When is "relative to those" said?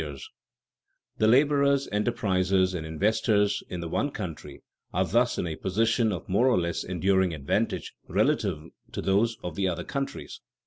8.07-9.37